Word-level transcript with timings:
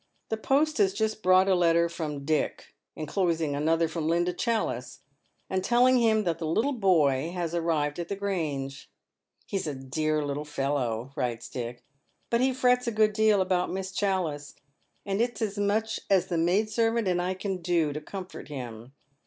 The 0.29 0.37
post 0.37 0.79
has 0.79 0.95
just 0.95 1.21
brought 1.21 1.47
a 1.47 1.53
letter 1.53 1.87
from 1.87 2.25
Dick, 2.25 2.73
enclosing 2.95 3.55
another 3.55 3.87
fi 3.87 3.99
om 3.99 4.07
Linda 4.07 4.33
Challice, 4.33 5.01
and 5.47 5.63
telling 5.63 5.99
him 5.99 6.23
that 6.23 6.39
the 6.39 6.47
little 6.47 6.73
boy 6.73 7.29
has 7.35 7.53
arrived 7.53 7.99
at 7.99 8.07
the 8.07 8.15
Grange." 8.15 8.89
He's 9.51 9.67
a 9.67 9.75
dear 9.75 10.25
little 10.25 10.43
fellow," 10.43 11.11
writes 11.15 11.49
Dick," 11.49 11.83
but 12.31 12.41
he 12.41 12.51
frets 12.51 12.87
a 12.87 12.91
good 12.91 13.13
deal 13.13 13.41
about 13.41 13.69
Miss 13.71 13.91
Challice, 13.91 14.55
and 15.05 15.21
it's 15.21 15.39
as 15.39 15.59
much 15.59 15.99
as 16.09 16.25
the 16.29 16.37
maid 16.39 16.69
servanf 16.69 17.07
and 17.07 17.21
I 17.21 17.35
can 17.35 17.57
do 17.57 17.93
to 17.93 18.01
comfort 18.01 18.47
him. 18.47 18.93